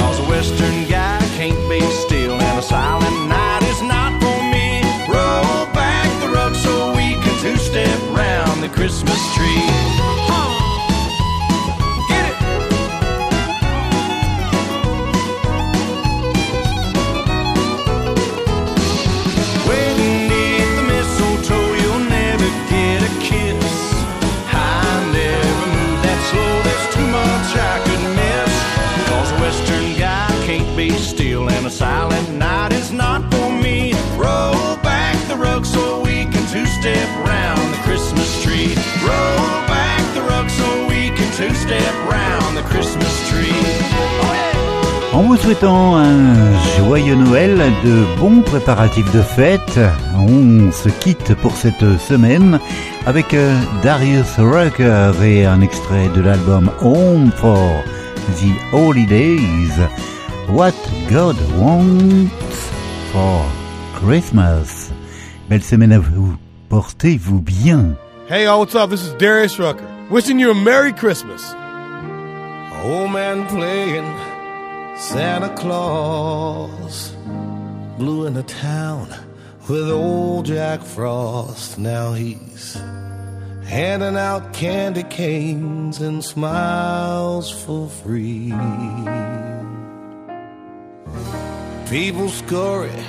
Cause 0.01 0.19
a 0.19 0.29
western 0.29 0.89
guy 0.89 1.21
can't 1.37 1.69
be 1.69 1.81
still, 2.07 2.35
and 2.41 2.59
a 2.59 2.63
silent 2.63 3.29
night 3.29 3.63
is 3.63 3.83
not 3.83 4.13
for 4.23 4.39
me. 4.55 4.83
Roll 5.07 5.67
back 5.73 6.09
the 6.23 6.29
rug 6.29 6.55
so 6.55 6.93
we 6.97 7.15
can 7.23 7.35
two 7.41 7.57
step 7.57 8.01
round 8.11 8.63
the 8.63 8.69
Christmas 8.69 9.21
tree. 9.35 9.94
En 45.15 45.23
vous 45.23 45.37
souhaitant 45.37 45.97
un 45.97 46.59
joyeux 46.77 47.15
Noël, 47.15 47.57
de 47.85 48.19
bons 48.19 48.43
préparatifs 48.43 49.11
de 49.13 49.23
fête, 49.23 49.79
on 50.19 50.73
se 50.73 50.89
quitte 50.89 51.35
pour 51.37 51.53
cette 51.57 51.99
semaine 51.99 52.59
avec 53.07 53.33
euh, 53.33 53.57
Darius 53.85 54.39
Rucker 54.39 55.13
et 55.23 55.47
un 55.47 55.61
extrait 55.61 56.09
de 56.09 56.21
l'album 56.21 56.69
Home 56.83 57.31
for 57.37 57.71
the 58.41 58.75
Holidays. 58.75 59.79
What 60.49 60.75
God 61.09 61.37
Wants 61.59 62.29
for 63.13 63.45
Christmas. 63.95 64.91
Belle 65.49 65.63
semaine 65.63 65.93
à 65.93 66.01
vous. 66.01 66.35
Portez-vous 66.69 67.41
bien. 67.41 67.95
Hey, 68.29 68.47
all, 68.47 68.59
what's 68.59 68.75
up? 68.75 68.91
This 68.91 69.05
is 69.05 69.15
Darius 69.15 69.61
Rucker. 69.61 69.87
Wishing 70.11 70.41
you 70.41 70.51
a 70.51 70.55
Merry 70.55 70.93
Christmas. 70.93 71.55
Old 72.83 73.13
man 73.13 73.47
playing 73.47 74.05
Santa 74.97 75.53
Claus. 75.57 77.11
Blew 77.99 78.27
in 78.27 78.35
the 78.35 78.45
town 78.45 79.09
with 79.69 79.91
old 79.91 80.47
Jack 80.47 80.83
Frost. 80.83 81.79
Now 81.79 82.13
he's 82.13 82.75
handing 83.65 84.17
out 84.17 84.53
candy 84.53 85.03
canes 85.03 86.01
and 86.01 86.25
smiles 86.25 87.51
for 87.51 87.89
free. 87.89 88.53
People 91.91 92.29
scurry 92.29 93.05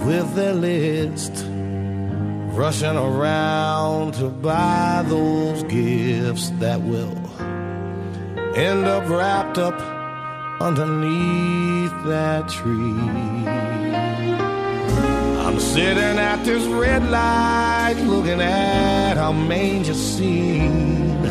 with 0.00 0.34
their 0.34 0.54
list, 0.54 1.32
rushing 2.54 2.96
around 2.96 4.14
to 4.14 4.28
buy 4.28 5.02
those 5.06 5.62
gifts 5.64 6.50
that 6.60 6.82
will 6.82 7.16
end 8.56 8.84
up 8.84 9.08
wrapped 9.08 9.58
up 9.58 9.93
underneath 10.64 11.92
that 12.04 12.48
tree. 12.48 12.96
I'm 15.44 15.60
sitting 15.60 16.18
at 16.18 16.42
this 16.42 16.64
red 16.64 17.04
light 17.10 18.02
looking 18.06 18.40
at 18.40 19.18
our 19.18 19.34
manger 19.34 19.92
scene, 19.92 21.22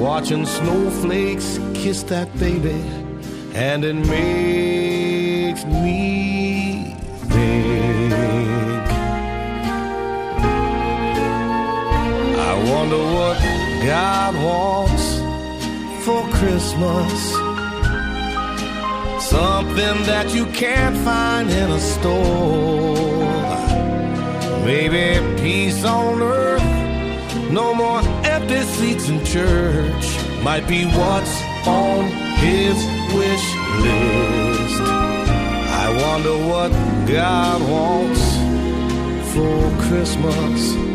watching 0.00 0.46
snowflakes 0.46 1.60
kiss 1.74 2.04
that 2.04 2.34
baby, 2.38 2.82
and 3.52 3.84
it 3.84 3.96
makes 3.96 5.62
me 5.66 6.96
think. 7.28 8.88
I 12.50 12.54
wonder 12.72 12.96
what 12.96 13.36
God 13.84 14.34
wants 14.36 15.06
for 16.02 16.26
Christmas. 16.30 17.39
Something 19.30 20.02
that 20.10 20.34
you 20.34 20.44
can't 20.46 20.96
find 21.04 21.48
in 21.50 21.70
a 21.70 21.78
store. 21.78 22.96
Maybe 24.64 25.04
peace 25.40 25.84
on 25.84 26.20
earth, 26.20 26.60
no 27.48 27.72
more 27.72 28.00
empty 28.24 28.62
seats 28.62 29.08
in 29.08 29.24
church. 29.24 30.04
Might 30.42 30.66
be 30.66 30.84
what's 30.84 31.42
on 31.64 32.06
his 32.42 32.74
wish 33.14 33.46
list. 33.84 34.82
I 35.82 35.86
wonder 36.02 36.36
what 36.50 36.72
God 37.06 37.62
wants 37.70 38.24
for 39.32 39.60
Christmas. 39.86 40.89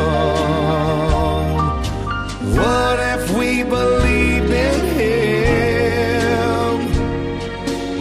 What 2.56 2.98
if 3.00 3.30
we 3.36 3.62
believed 3.62 4.50
in 4.50 4.80
him 5.00 6.72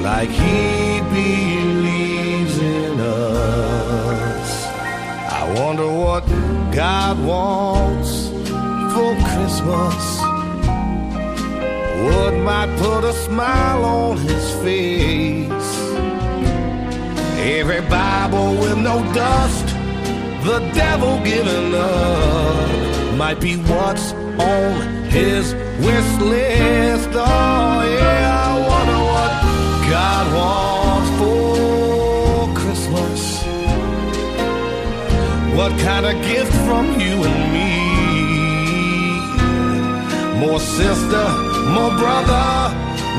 like 0.03 0.29
he 0.29 1.01
believes 1.01 2.57
in 2.59 2.99
us? 2.99 4.65
I 5.31 5.53
wonder 5.59 5.87
what 5.87 6.23
God 6.73 7.19
wants 7.23 8.29
for 8.93 9.15
Christmas. 9.29 10.03
What 12.05 12.33
might 12.33 12.71
put 12.77 13.03
a 13.03 13.13
smile 13.13 13.83
on 13.83 14.17
his 14.17 14.51
face? 14.63 15.51
Every 17.57 17.81
Bible 17.81 18.55
with 18.57 18.77
no 18.77 19.03
dust, 19.13 19.64
the 20.45 20.59
devil 20.75 21.17
giving 21.23 21.73
up, 21.73 23.17
might 23.17 23.39
be 23.41 23.55
what's 23.57 24.13
on 24.13 24.71
his 25.09 25.55
wish 25.85 26.11
list. 26.21 27.09
Oh, 27.13 27.81
yeah, 27.97 28.45
I 28.45 28.51
wonder 28.71 28.99
what 29.11 29.31
God 29.89 30.25
wants 30.39 31.09
for 31.19 32.47
Christmas. 32.61 33.21
What 35.57 35.71
kind 35.79 36.05
of 36.05 36.13
gift 36.29 36.53
from 36.67 36.85
you 37.01 37.15
and 37.29 37.39
me? 37.55 37.71
More 40.45 40.59
sister, 40.59 41.27
more 41.75 41.93
brother, 41.97 42.47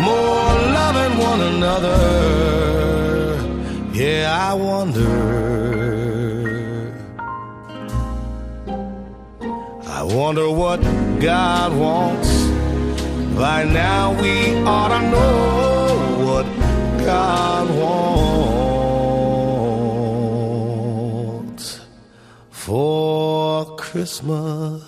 more 0.09 0.53
loving 0.79 1.15
one 1.19 1.41
another. 1.55 2.01
Yeah, 3.93 4.51
I 4.51 4.55
wonder. 4.55 5.86
Wonder 10.17 10.51
what 10.51 10.81
God 11.21 11.77
wants. 11.77 12.31
By 13.37 13.65
now 13.65 14.19
we 14.23 14.57
ought 14.65 14.89
to 14.89 15.01
know 15.11 15.89
what 16.27 16.47
God 17.05 17.69
wants 21.37 21.81
for 22.51 23.77
Christmas. 23.77 24.86